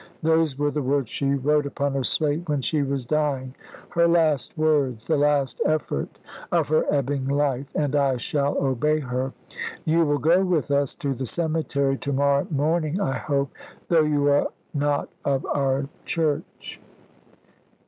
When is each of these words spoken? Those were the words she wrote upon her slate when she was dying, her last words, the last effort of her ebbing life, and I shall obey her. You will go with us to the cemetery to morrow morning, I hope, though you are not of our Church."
Those 0.23 0.57
were 0.57 0.71
the 0.71 0.81
words 0.81 1.09
she 1.11 1.35
wrote 1.35 1.67
upon 1.67 1.93
her 1.93 2.03
slate 2.03 2.49
when 2.49 2.59
she 2.63 2.81
was 2.81 3.05
dying, 3.05 3.53
her 3.89 4.07
last 4.07 4.57
words, 4.57 5.05
the 5.05 5.15
last 5.15 5.61
effort 5.63 6.17
of 6.51 6.69
her 6.69 6.91
ebbing 6.91 7.27
life, 7.27 7.67
and 7.75 7.95
I 7.95 8.17
shall 8.17 8.57
obey 8.57 8.99
her. 8.99 9.31
You 9.85 10.03
will 10.07 10.17
go 10.17 10.43
with 10.43 10.71
us 10.71 10.95
to 10.95 11.13
the 11.13 11.27
cemetery 11.27 11.97
to 11.99 12.11
morrow 12.13 12.47
morning, 12.49 12.99
I 12.99 13.13
hope, 13.19 13.51
though 13.89 14.01
you 14.01 14.25
are 14.31 14.47
not 14.73 15.09
of 15.23 15.45
our 15.45 15.87
Church." 16.03 16.79